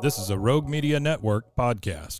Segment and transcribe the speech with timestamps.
[0.00, 2.18] This is a Rogue Media Network podcast.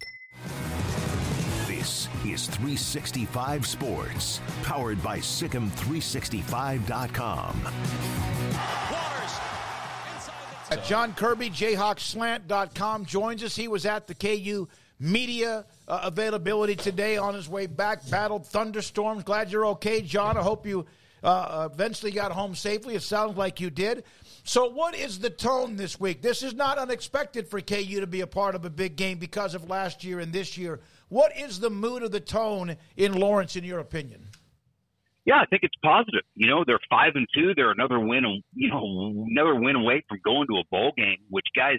[1.66, 7.66] This is 365 Sports, powered by SicEm365.com.
[10.70, 13.56] Uh, Jon Kirby, JayhawkSlant.com, joins us.
[13.56, 14.68] He was at the KU
[15.00, 19.24] media uh, availability today on his way back, battled thunderstorms.
[19.24, 20.36] Glad you're okay, Jon.
[20.38, 20.86] I hope you
[21.24, 22.94] uh, eventually got home safely.
[22.94, 24.04] It sounds like you did.
[24.46, 26.20] So, what is the tone this week?
[26.20, 29.54] This is not unexpected for KU to be a part of a big game because
[29.54, 30.80] of last year and this year.
[31.08, 34.28] What is the mood of the tone in Lawrence, in your opinion?
[35.24, 36.24] Yeah, I think it's positive.
[36.34, 37.54] You know, they're five and two.
[37.54, 41.20] They're another win, you know, another win away from going to a bowl game.
[41.30, 41.78] Which guys,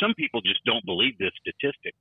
[0.00, 1.96] some people just don't believe this statistic.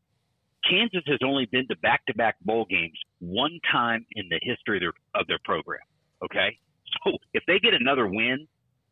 [0.69, 5.21] Kansas has only been to back-to-back bowl games one time in the history of their,
[5.21, 5.81] of their program.
[6.23, 6.59] Okay,
[7.03, 8.47] so if they get another win,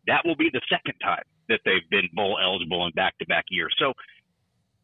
[0.07, 3.45] that will be the second time that they've been bowl eligible in back to back
[3.49, 3.73] years.
[3.77, 3.93] So,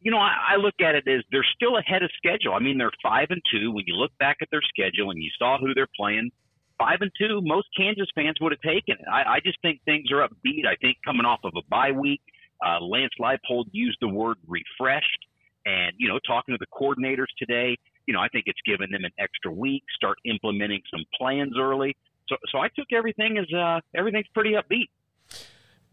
[0.00, 2.54] you know, I, I look at it as they're still ahead of schedule.
[2.54, 3.70] I mean, they're five and two.
[3.70, 6.30] When you look back at their schedule and you saw who they're playing,
[6.78, 9.04] five and two, most Kansas fans would have taken it.
[9.10, 10.66] I, I just think things are upbeat.
[10.66, 12.22] I think coming off of a bye week,
[12.64, 15.26] uh, Lance Leipold used the word refreshed.
[15.66, 17.76] And, you know, talking to the coordinators today,
[18.06, 21.94] you know, I think it's given them an extra week, start implementing some plans early.
[22.30, 24.88] So, so I took everything as uh, everything's pretty upbeat.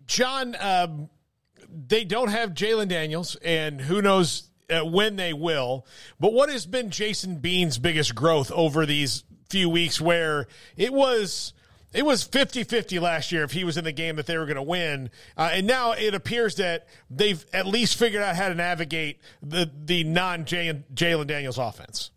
[0.07, 1.09] Jon, um,
[1.69, 5.85] they don't have Jalon Daniels, and who knows uh, when they will.
[6.19, 11.53] But what has been Jason Bean's biggest growth over these few weeks where it was
[11.93, 14.57] it was 50-50 last year if he was in the game that they were going
[14.57, 15.09] to win.
[15.37, 19.71] Uh, and now it appears that they've at least figured out how to navigate the
[19.85, 22.11] the non jalon Daniels offense.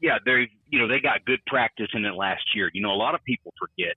[0.00, 2.70] Yeah they you know they got good practice in it last year.
[2.72, 3.96] You know a lot of people forget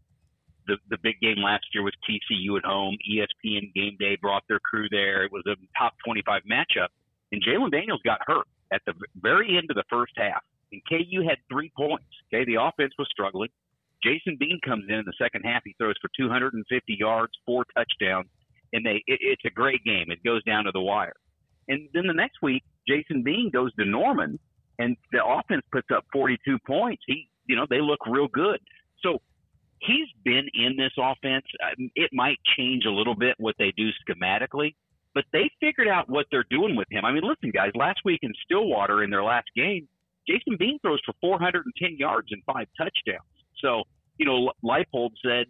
[0.71, 2.97] the the big game last year was TCU at home.
[3.09, 5.23] ESPN Game Day brought their crew there.
[5.25, 6.87] It was a top 25 matchup,
[7.31, 10.41] and Jalon Daniels got hurt at the very end of the first half.
[10.71, 12.07] And KU had three points.
[12.33, 13.49] Okay, the offense was struggling.
[14.03, 15.61] Jason Bean comes in in the second half.
[15.65, 18.27] He throws for 250 yards, four touchdowns,
[18.73, 20.05] and they it, it's a great game.
[20.09, 21.13] It goes down to the wire.
[21.67, 24.39] And then the next week, Jason Bean goes to Norman,
[24.79, 27.03] and the offense puts up 42 points.
[27.05, 28.59] He, you know, they look real good.
[29.03, 29.19] So
[29.81, 31.45] he's been in this offense.
[31.95, 34.75] It might change a little bit what they do schematically,
[35.13, 37.03] but they figured out what they're doing with him.
[37.05, 39.87] I mean, listen, guys, last week in Stillwater in their last game,
[40.27, 43.25] Jason Bean throws for 410 yards and five touchdowns.
[43.59, 43.83] So,
[44.17, 45.47] you know, Leipold said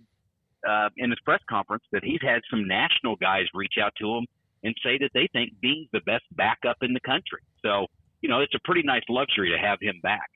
[0.67, 4.27] uh, in his press conference that he's had some national guys reach out to him
[4.63, 7.41] and say that they think Bean's the best backup in the country.
[7.63, 7.87] So,
[8.21, 10.29] you know, it's a pretty nice luxury to have him back.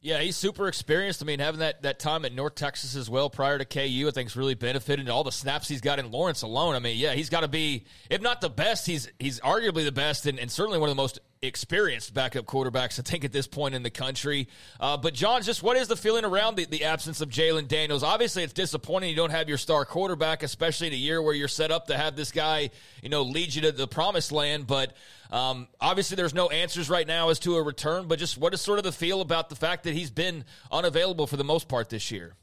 [0.00, 1.22] Yeah, he's super experienced.
[1.22, 4.10] I mean, having that, that time at North Texas as well prior to KU, I
[4.10, 5.08] think, has really benefited.
[5.08, 6.74] all the snaps he's got in Lawrence alone.
[6.74, 9.92] I mean, yeah, he's got to be, if not the best, he's he's arguably the
[9.92, 13.46] best and, and certainly one of the most experienced backup quarterbacks, I think, at this
[13.46, 14.48] point in the country.
[14.80, 18.02] Uh, but, Jon, just what is the feeling around the, the absence of Jalon Daniels?
[18.02, 21.48] Obviously, it's disappointing you don't have your star quarterback, especially in a year where you're
[21.48, 22.70] set up to have this guy,
[23.02, 24.66] you know, lead you to the promised land.
[24.66, 24.94] But
[25.30, 28.08] um, obviously, there's no answers right now as to a return.
[28.08, 31.26] But just what is sort of the feel about the fact that he's been unavailable
[31.26, 32.34] for the most part this year?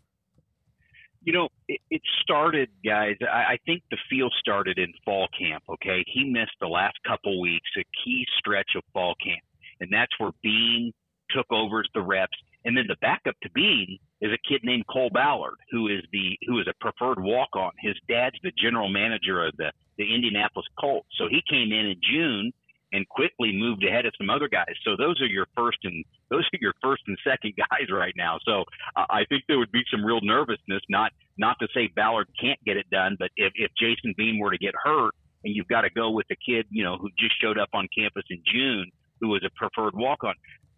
[1.25, 3.15] You know, it, it started, guys.
[3.21, 5.63] I, I think the feel started in fall camp.
[5.69, 9.41] Okay, he missed the last couple weeks, a key stretch of fall camp,
[9.81, 10.93] and that's where Bean
[11.31, 12.37] took over the reps.
[12.63, 16.37] And then the backup to Bean is a kid named Cole Ballard, who is the
[16.47, 17.71] who is a preferred walk on.
[17.79, 21.07] His dad's the general manager of the the Indianapolis Colts.
[21.17, 22.51] So he came in in June
[22.91, 24.73] and quickly moved ahead of some other guys.
[24.83, 28.37] So those are your first and those are your first and second guys right now.
[28.45, 28.63] So
[28.95, 30.81] uh, I think there would be some real nervousness.
[30.89, 34.51] Not not to say Ballard can't get it done, but if if Jason Bean were
[34.51, 37.39] to get hurt and you've got to go with the kid, you know, who just
[37.41, 38.89] showed up on campus in June,
[39.21, 40.33] who was a preferred walk on.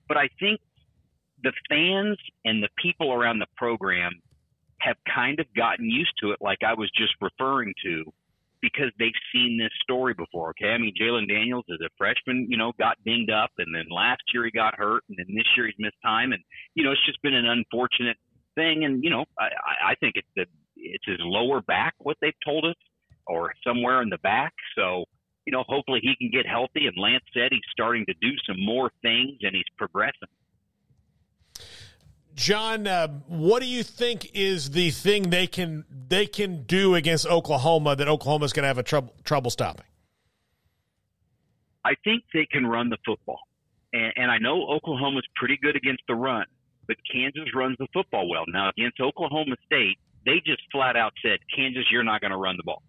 [0.08, 0.60] But I think
[1.44, 4.12] the fans and the people around the program
[4.80, 8.04] have kind of gotten used to it, like I was just referring to,
[8.74, 10.50] because they've seen this story before.
[10.52, 13.86] Okay, I mean Jalon Daniels as a freshman, you know, got dinged up, and then
[13.90, 16.44] last year he got hurt, and then this year he's missed time, and
[16.76, 18.18] you know it's just been an unfortunate
[18.56, 18.86] thing.
[18.86, 22.66] And you know, I, I think it's the it's his lower back, what they've told
[22.66, 22.76] us,
[23.26, 24.54] or somewhere in the back.
[24.76, 25.06] So
[25.46, 26.88] you know, hopefully he can get healthy.
[26.88, 30.28] And Lance said he's starting to do some more things, and he's progressing.
[32.38, 37.26] Jon, uh, what do you think is the thing they can they can do against
[37.26, 39.86] Oklahoma that Oklahoma's going to have a trouble trouble stopping?
[41.84, 43.40] I think they can run the football,
[43.92, 46.46] and, and I know Oklahoma's pretty good against the run,
[46.86, 48.44] but Kansas runs the football well.
[48.48, 52.56] Now against Oklahoma State, they just flat out said, "Kansas, you're not going to run
[52.56, 52.84] the ball,"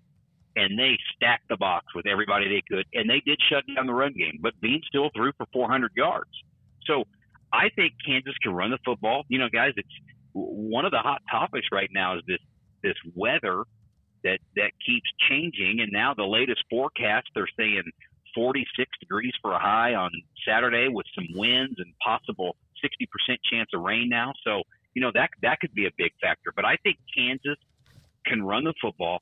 [0.56, 3.94] and they stacked the box with everybody they could, and they did shut down the
[3.94, 4.40] run game.
[4.42, 6.30] But Bean still threw for 400 yards,
[6.84, 7.04] so
[7.52, 9.24] I think Kansas can run the football.
[9.28, 9.88] You know, guys, it's
[10.32, 12.38] one of the hot topics right now is this
[12.82, 13.64] this weather
[14.24, 17.82] that that keeps changing, and now the latest forecast they're saying
[18.34, 20.10] 46 degrees for a high on
[20.46, 24.32] Saturday with some winds and possible 60% chance of rain now.
[24.44, 24.62] So
[24.94, 26.52] you know that that could be a big factor.
[26.54, 27.58] But I think Kansas
[28.26, 29.20] can run the football,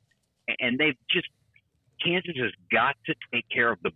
[0.61, 1.29] and they've just
[2.05, 3.93] Kansas has got to take care of the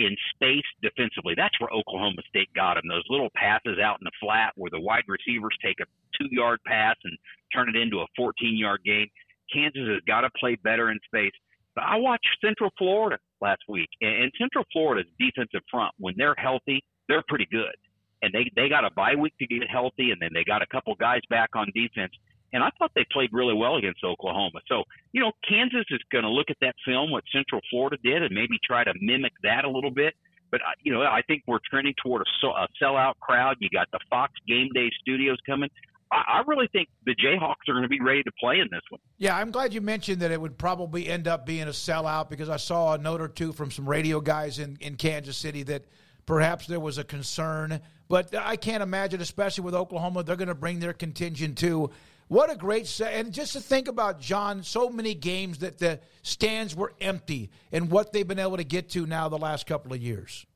[0.00, 1.34] in space defensively.
[1.36, 2.88] That's where Oklahoma State got him.
[2.88, 5.86] Those little passes out in the flat where the wide receivers take a
[6.18, 7.16] two yard pass and
[7.54, 9.08] turn it into a 14 yard game.
[9.52, 11.32] Kansas has got to play better in space.
[11.74, 16.82] But I watched Central Florida last week, and Central Florida's defensive front, when they're healthy,
[17.08, 17.74] they're pretty good.
[18.22, 20.66] And they, they got a bye week to get healthy, and then they got a
[20.66, 22.12] couple guys back on defense.
[22.52, 24.60] And I thought they played really well against Oklahoma.
[24.66, 28.22] So, you know, Kansas is going to look at that film, what Central Florida did,
[28.22, 30.14] and maybe try to mimic that a little bit.
[30.50, 33.56] But, you know, I think we're trending toward a, a sellout crowd.
[33.60, 35.70] You got the Fox Game Day studios coming.
[36.10, 38.82] I, I really think the Jayhawks are going to be ready to play in this
[38.88, 39.00] one.
[39.18, 42.48] Yeah, I'm glad you mentioned that it would probably end up being a sellout because
[42.48, 45.84] I saw a note or two from some radio guys in, in Kansas City that
[46.26, 47.80] perhaps there was a concern.
[48.08, 51.90] But I can't imagine, especially with Oklahoma, they're going to bring their contingent too.
[52.30, 53.14] What a great set.
[53.14, 57.90] And just to think about, Jon, so many games that the stands were empty and
[57.90, 60.46] what they've been able to get to now the last couple of years.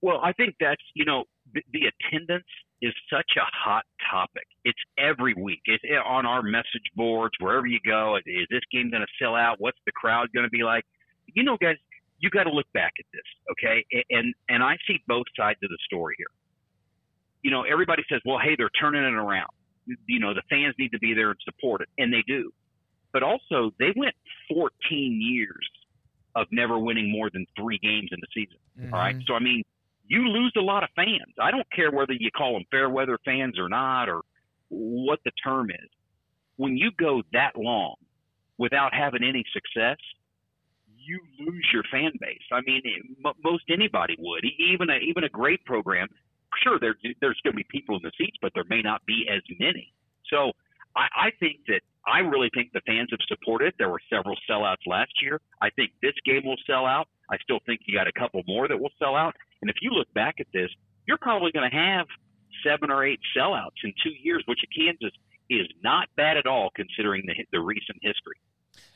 [0.00, 2.46] Well, I think that's, you know, the, the attendance
[2.80, 4.44] is such a hot topic.
[4.64, 5.60] It's every week.
[5.66, 8.16] It's on our message boards, wherever you go.
[8.16, 9.56] Is this game going to sell out?
[9.58, 10.84] What's the crowd going to be like?
[11.34, 11.76] You know, guys,
[12.18, 13.84] you got to look back at this, okay?
[14.08, 16.32] And and I see both sides of the story here.
[17.42, 19.50] You know, everybody says, "Well, hey, they're turning it around."
[20.06, 22.52] You know, the fans need to be there and support it, and they do.
[23.12, 24.14] But also, they went
[24.52, 24.70] 14
[25.20, 25.68] years
[26.34, 28.58] of never winning more than three games in the season.
[28.78, 28.94] Mm-hmm.
[28.94, 29.16] All right.
[29.26, 29.62] So, I mean,
[30.06, 31.34] you lose a lot of fans.
[31.40, 34.22] I don't care whether you call them fair weather fans or not, or
[34.68, 35.88] what the term is.
[36.56, 37.96] When you go that long
[38.56, 39.96] without having any success,
[40.96, 42.42] you lose your fan base.
[42.52, 42.82] I mean,
[43.42, 44.44] most anybody would.
[44.58, 46.08] Even a even a great program
[46.62, 49.26] sure there, there's going to be people in the seats, but there may not be
[49.30, 49.92] as many.
[50.30, 50.52] So
[50.96, 53.74] I, I think that I really think the fans have supported.
[53.78, 55.40] There were several sellouts last year.
[55.60, 57.08] I think this game will sell out.
[57.30, 59.36] I still think you got a couple more that will sell out.
[59.60, 60.70] And if you look back at this,
[61.06, 62.06] you're probably going to have
[62.64, 65.16] seven or eight sellouts in two years, which at Kansas
[65.50, 68.36] is not bad at all considering the the recent history.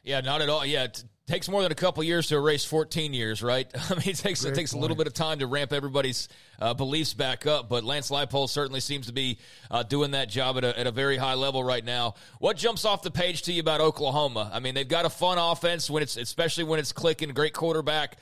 [0.05, 0.65] Yeah, not at all.
[0.67, 0.87] Yeah,
[1.33, 3.67] takes more than a couple years to erase 14 years, right?
[3.91, 4.81] I mean, it takes Great it takes point.
[4.81, 6.29] a little bit of time to ramp everybody's
[6.61, 7.71] uh, beliefs back up.
[7.71, 9.39] But Lance Leipold certainly seems to be
[9.71, 12.17] uh, doing that job at a, at a very high level right now.
[12.39, 14.51] What jumps off the page to you about Oklahoma?
[14.53, 17.31] I mean, they've got a fun offense when it's especially when it's clicking.
[17.31, 18.19] Great quarterback.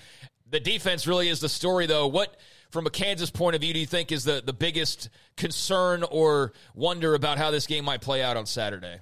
[0.49, 2.07] The defense really is the story, though.
[2.07, 2.37] What
[2.71, 6.53] from a Kansas point of view, do you think is the, the biggest concern or
[6.77, 9.01] wonder about how this game might play out on Saturday?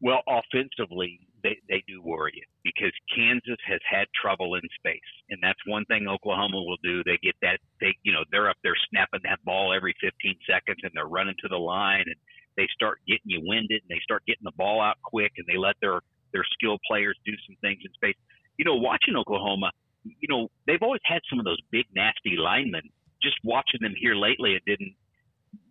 [0.00, 5.10] Well, offensively, they, they do worry you because Kansas has had trouble in space.
[5.30, 7.02] And that's one thing Oklahoma will do.
[7.04, 10.12] They get that, they, you know, they're up there snapping that ball every 15
[10.46, 12.16] seconds and they're running to the line and
[12.56, 15.58] they start getting you winded and they start getting the ball out quick and they
[15.58, 16.00] let their,
[16.32, 18.16] their skilled players do some things in space.
[18.58, 19.70] You know, watching Oklahoma,
[20.04, 22.82] you know, they've always had some of those big, nasty linemen.
[23.22, 24.94] Just watching them here lately, it didn't,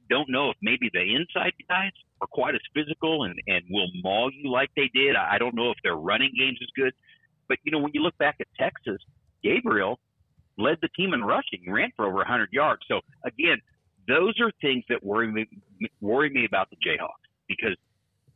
[0.09, 4.29] don't know if maybe the inside guys are quite as physical and, and will maul
[4.31, 5.15] you like they did.
[5.15, 6.93] I don't know if their running games is good.
[7.47, 9.01] But, you know, when you look back at Texas,
[9.43, 9.99] Gabriel
[10.57, 12.81] led the team in rushing, he ran for over 100 yards.
[12.87, 13.57] So, again,
[14.07, 15.47] those are things that worry me,
[16.01, 17.09] worry me about the Jayhawks
[17.47, 17.75] because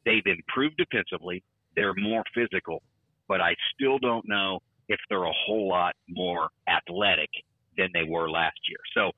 [0.06, 1.44] they've improved defensively.
[1.76, 2.82] They're more physical,
[3.28, 7.30] but I still don't know if they're a whole lot more athletic
[7.78, 8.78] than they were last year.
[8.94, 9.12] So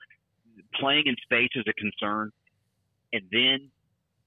[0.80, 2.32] playing in space is a concern.
[3.14, 3.70] And then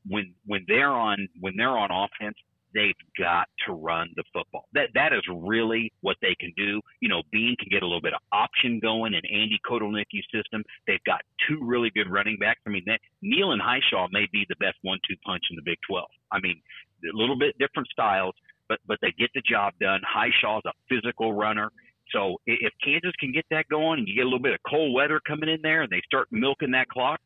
[0.08, 2.36] when when they're on when they're on offense,
[2.74, 4.68] they've got to run the football.
[4.74, 6.80] That that is really what they can do.
[7.00, 10.62] You know, Bean can get a little bit of option going in Andy Kotelnicki's system.
[10.86, 12.60] They've got two really good running backs.
[12.66, 15.78] I mean, that, Neal and Hishaw may be the best one-two punch in the Big
[15.88, 16.06] 12.
[16.32, 16.60] I mean,
[17.04, 18.34] a little bit different styles,
[18.68, 20.00] but but they get the job done.
[20.04, 21.70] Hishaw's a physical runner.
[22.12, 24.94] So if Kansas can get that going and you get a little bit of cold
[24.94, 27.20] weather coming in there and they start milking that clock,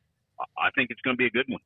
[0.59, 1.61] I think it's going to be a good one.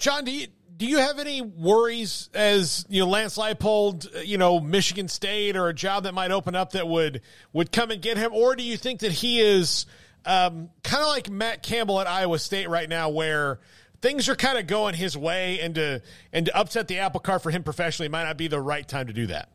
[0.00, 0.46] Jon, do you
[0.78, 5.68] do you have any worries as you know Lance Leipold, you know Michigan State, or
[5.68, 7.20] a job that might open up that would
[7.52, 9.84] would come and get him, or do you think that he is
[10.24, 13.60] um, kind of like Matt Campbell at Iowa State right now, where
[14.00, 16.00] things are kind of going his way, and to
[16.32, 19.06] and to upset the apple cart for him professionally might not be the right time
[19.08, 19.50] to do that.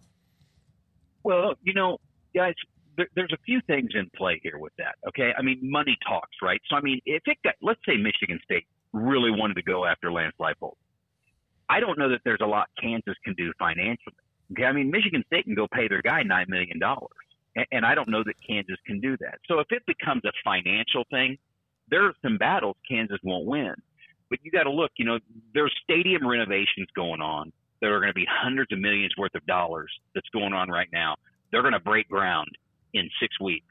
[1.23, 1.97] Well, you know,
[2.35, 2.53] guys,
[2.97, 4.93] there, there's a few things in play here with that.
[5.07, 6.61] Okay, I mean, money talks, right?
[6.69, 10.11] So, I mean, if it got, let's say Michigan State really wanted to go after
[10.11, 10.75] Lance Leipold.
[11.69, 14.15] I don't know that there's a lot Kansas can do financially.
[14.51, 17.09] Okay, I mean Michigan State can go pay their guy nine million dollars,
[17.71, 19.39] and, I don't know that Kansas can do that.
[19.47, 21.37] So if it becomes a financial thing,
[21.89, 23.73] there are some battles Kansas won't win.
[24.29, 24.91] But you got to look.
[24.97, 25.19] You know,
[25.53, 27.51] there's stadium renovations going on.
[27.81, 30.89] There are going to be hundreds of millions worth of dollars that's going on right
[30.91, 31.15] now.
[31.51, 32.49] They're going to break ground
[32.93, 33.65] in six weeks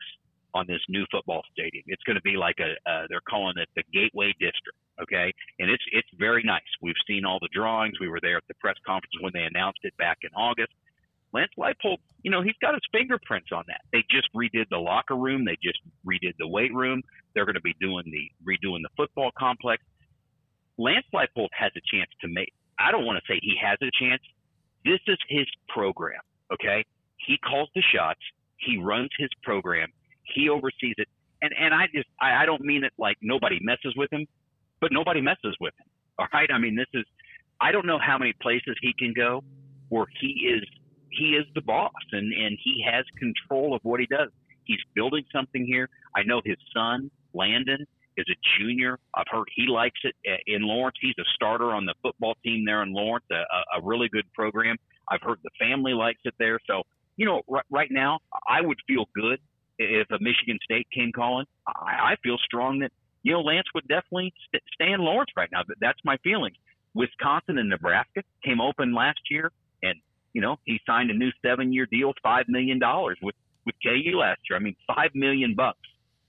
[0.55, 1.85] on this new football stadium.
[1.87, 4.79] It's going to be like a, uh, they're calling it the Gateway District.
[5.03, 5.33] Okay.
[5.59, 6.63] And it's, it's very nice.
[6.81, 7.99] We've seen all the drawings.
[8.01, 10.73] We were there at the press conference when they announced it back in August.
[11.33, 13.81] Lance Leipold, you know, he's got his fingerprints on that.
[13.93, 15.45] They just redid the locker room.
[15.45, 17.03] They just redid the weight room.
[17.35, 19.83] They're going to be doing the, redoing the football complex.
[20.79, 23.91] Lance Leipold has a chance to make, I don't want to say he has a
[23.99, 24.23] chance.
[24.85, 26.21] This is his program.
[26.53, 26.85] Okay.
[27.27, 28.21] He calls the shots.
[28.59, 29.89] He runs his program
[30.25, 31.09] he oversees it.
[31.43, 34.27] And and I just I, I don't mean it like nobody messes with him,
[34.81, 35.87] but nobody messes with him.
[36.19, 36.49] All right.
[36.53, 37.05] I mean this is
[37.61, 39.43] I don't know how many places he can go
[39.89, 40.65] where he is
[41.11, 44.31] he is the boss and and he has control of what he does.
[44.65, 45.89] He's building something here.
[46.17, 48.99] I know his son Landon is a junior.
[49.15, 50.97] I've heard he likes it uh, in Lawrence.
[51.01, 54.77] He's a starter on the football team there in Lawrence, a, a really good program.
[55.09, 56.59] I've heard the family likes it there.
[56.67, 56.83] So,
[57.17, 59.39] you know, right, right now, I would feel good
[59.79, 63.87] if a Michigan State came calling, I, I feel strong that you know Lance would
[63.89, 65.63] definitely st- stay in Lawrence right now.
[65.81, 66.57] That's my feelings.
[66.95, 69.51] Wisconsin and Nebraska came open last year,
[69.83, 69.95] and
[70.33, 73.35] you know he signed a new seven-year deal, five million dollars with
[73.67, 74.59] with KU last year.
[74.59, 75.79] I mean, five million bucks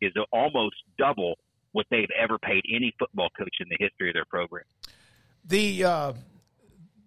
[0.01, 1.35] is almost double
[1.71, 4.63] what they've ever paid any football coach in the history of their program.
[5.43, 6.13] The uh,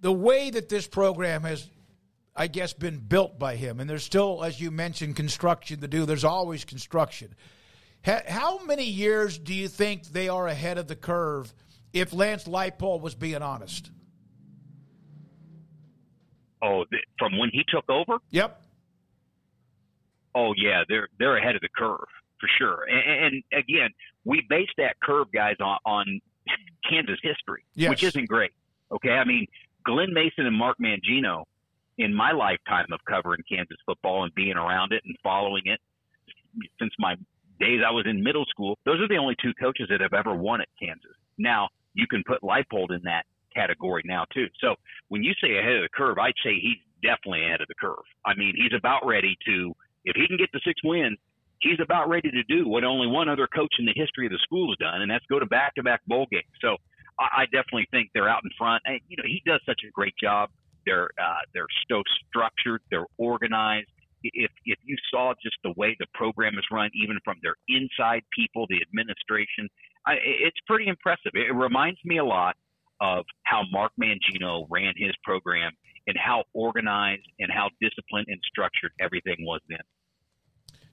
[0.01, 1.69] the way that this program has
[2.39, 3.81] I guess, been built by him.
[3.81, 6.07] And there's still, as you mentioned, construction to do.
[6.07, 7.35] There's always construction.
[8.05, 11.53] How many years do you think they are ahead of the curve
[11.93, 13.91] if Lance Leipold was being honest?
[16.63, 16.85] Oh,
[17.19, 18.19] from when he took over?
[18.31, 18.63] Yep.
[20.35, 22.07] Oh yeah, they're they're ahead of the curve
[22.39, 22.85] for sure.
[22.89, 23.91] And, and again,
[24.25, 26.21] we base that curve, guys, on, on
[26.89, 27.91] Kansas history, yes.
[27.91, 28.53] which isn't great.
[28.93, 29.47] Okay, I mean,
[29.85, 31.45] Glen Mason and Mark Mangino
[31.99, 35.81] in my lifetime of covering Kansas football and being around it and following it
[36.81, 37.15] since my
[37.61, 40.35] days I was in middle school, those are the only two coaches that have ever
[40.35, 41.13] won at Kansas.
[41.39, 43.25] Now, you can put Leipold in that
[43.55, 44.47] category now, too.
[44.61, 44.77] So
[45.09, 48.07] when you say ahead of the curve, I'd say he's definitely ahead of the curve.
[48.25, 49.75] I mean, he's about ready to,
[50.05, 51.19] if he can get the six wins,
[51.61, 54.39] he's about ready to do what only one other coach in the history of the
[54.43, 56.47] school has done, and that's go to back to back bowl games.
[56.61, 56.77] So
[57.19, 58.83] I, definitely think they're out in front.
[58.87, 60.51] And, you know, he does such a great job
[60.89, 62.81] they're uh, they're so structured.
[62.91, 63.89] They're organized.
[64.23, 68.23] If if you saw just the way the program is run, even from their inside
[68.37, 69.69] people, the administration,
[70.07, 71.33] I, it's pretty impressive.
[71.35, 72.57] It reminds me a lot
[73.01, 75.73] of how Mark Mangino ran his program
[76.09, 79.79] and how organized and how disciplined and structured everything was then.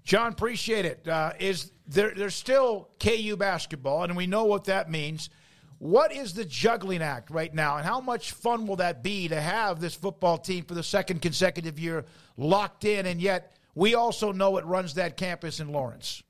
[0.04, 1.08] Jon, appreciate it.
[1.08, 2.12] Uh, is there?
[2.16, 5.30] There's still KU basketball, and we know what that means.
[5.80, 9.40] What is the juggling act right now, and how much fun will that be to
[9.40, 12.06] have this football team for the second consecutive year
[12.38, 16.24] locked in, and yet we also know it runs that campus in Lawrence?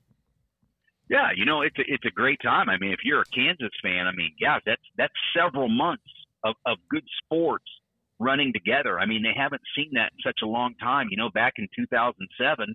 [1.09, 2.69] Yeah, you know it's a, it's a great time.
[2.69, 6.03] I mean, if you're a Kansas fan, I mean, yeah, that's that's several months
[6.43, 7.65] of, of good sports
[8.17, 8.99] running together.
[8.99, 11.07] I mean, they haven't seen that in such a long time.
[11.11, 12.73] You know, back in 2007,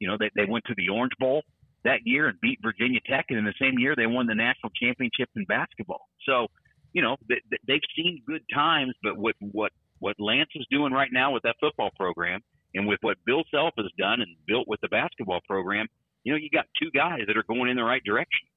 [0.00, 1.42] you know, they they went to the Orange Bowl
[1.84, 4.70] that year and beat Virginia Tech, and in the same year they won the national
[4.80, 6.08] championship in basketball.
[6.26, 6.48] So,
[6.92, 11.32] you know, they've seen good times, but with what what Lance is doing right now
[11.32, 12.40] with that football program,
[12.74, 15.86] And with what Bill Self has done and built with the basketball program,
[16.24, 18.48] you know, you got two guys that are going in the right direction.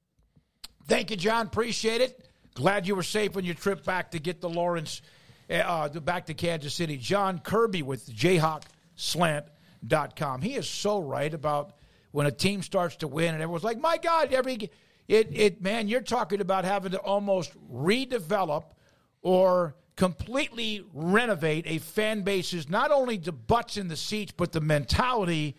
[0.86, 1.46] Thank you, Jon.
[1.46, 2.28] Appreciate it.
[2.54, 5.02] Glad you were safe on your trip back to get the Lawrence
[5.50, 6.96] uh, back to Kansas City.
[6.96, 10.42] Jon Kirby with JayhawkSlant.com.
[10.42, 11.77] He is so right about
[12.10, 14.70] when a team starts to win and everyone's like, my God, every
[15.06, 18.64] it it man, you're talking about having to almost redevelop
[19.22, 24.60] or completely renovate a fan base's not only the butts in the seats, but the
[24.60, 25.56] mentality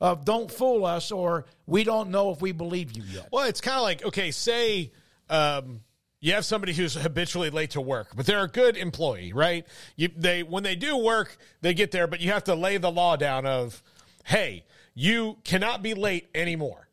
[0.00, 3.28] of don't fool us or we don't know if we believe you yet.
[3.30, 4.90] Well, it's kind of like, okay, say
[5.28, 5.80] um,
[6.20, 9.66] you have somebody who's habitually late to work, but they're a good employee, right?
[9.96, 12.90] You, they when they do work, they get there, but you have to lay the
[12.90, 13.82] law down of,
[14.24, 16.88] hey, you cannot be late anymore.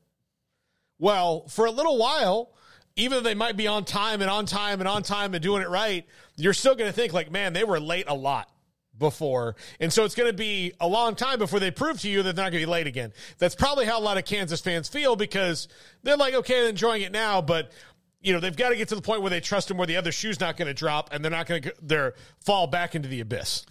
[0.97, 2.51] Well, for a little while,
[2.95, 5.61] even though they might be on time and on time and on time and doing
[5.61, 8.49] it right, you're still going to think like, man, they were late a lot
[8.97, 9.55] before.
[9.79, 12.35] And so it's going to be a long time before they prove to you that
[12.35, 13.13] they're not going to be late again.
[13.37, 15.69] That's probably how a lot of Kansas fans feel because
[16.03, 17.71] they're like, okay, they're enjoying it now, but
[18.21, 19.95] you know, they've got to get to the point where they trust him where the
[19.95, 23.07] other shoe's not going to drop and they're not going to they're fall back into
[23.07, 23.65] the abyss.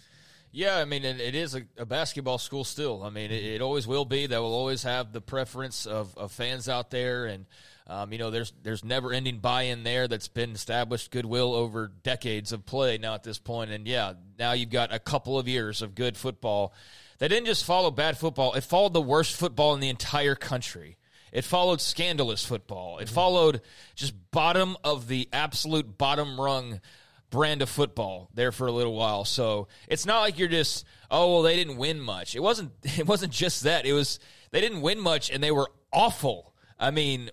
[0.51, 3.03] Yeah, I mean, it, it is a, a, basketball school still.
[3.03, 4.25] I mean, it, it, always will be.
[4.25, 7.45] They will always have the preference of, of fans out there, and
[7.85, 12.51] um, you know, there's there's never ending buy-in there that's been established goodwill over decades
[12.51, 13.39] of play now at this.
[13.47, 16.73] And yeah, now you've got a couple of years of good football.
[17.19, 20.97] They didn't just follow bad football; it followed the worst football in the entire country.
[21.31, 22.97] It followed scandalous football.
[22.97, 23.61] It followed
[23.93, 26.81] just bottom of the absolute bottom rung
[27.29, 29.25] brand of football there for a little while.
[29.25, 32.35] So it's not like you're just oh well they didn't win much.
[32.35, 33.85] It wasn't it wasn't just that.
[33.85, 34.19] It was
[34.51, 36.53] they didn't win much and they were awful.
[36.79, 37.29] I mean,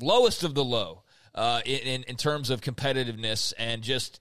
[0.00, 1.02] lowest of the low
[1.34, 4.20] uh, in in terms of competitiveness and just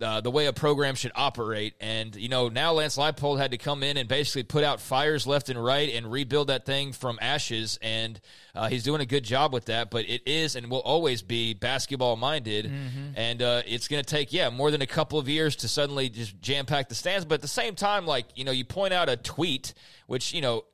[0.00, 1.74] uh, the way a program should operate.
[1.80, 5.26] And, you know, now Lance Leipold had to come in and basically put out fires
[5.26, 7.78] left and right and rebuild that thing from ashes.
[7.80, 8.20] And
[8.54, 9.90] uh, he's doing a good job with that.
[9.90, 12.66] But it is and will always be basketball minded.
[12.66, 13.12] Mm-hmm.
[13.16, 16.08] And uh, it's going to take, yeah, more than a couple of years to suddenly
[16.08, 17.24] just jam pack the stands.
[17.24, 19.74] But at the same time, like, you know, you point out a tweet,
[20.06, 20.64] which, you know,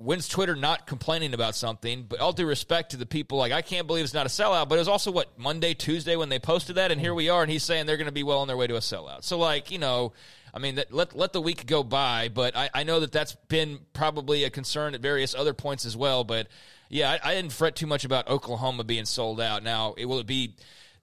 [0.00, 2.04] when's Twitter not complaining about something?
[2.08, 4.68] But all due respect to the people, like I can't believe it's not a sellout.
[4.68, 7.42] But it was also what Monday, Tuesday when they posted that, and here we are,
[7.42, 9.24] and he's saying they're going to be well on their way to a sellout.
[9.24, 10.12] So like you know.
[10.52, 13.36] I mean, that, let let the week go by, but I, I know that that's
[13.46, 16.24] been probably a concern at various other points as well.
[16.24, 16.48] But
[16.88, 19.62] yeah, I, I didn't fret too much about Oklahoma being sold out.
[19.62, 20.56] Now, it will it be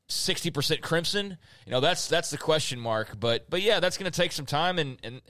[0.09, 1.37] sixty percent crimson?
[1.65, 3.17] You know, that's that's the question mark.
[3.17, 5.21] But but yeah, that's going to take some time, and and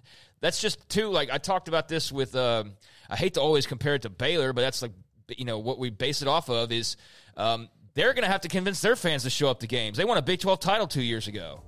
[0.41, 2.35] that's just too like I talked about this with.
[2.35, 2.63] Uh,
[3.09, 4.91] I hate to always compare it to Baylor, but that's like
[5.29, 6.97] you know what we base it off of is
[7.35, 9.97] um, they're going to have to convince their fans to show up to games.
[9.97, 11.61] They won a Big 12 title two years ago.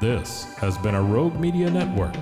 [0.00, 2.14] This has been a Rogue Media Network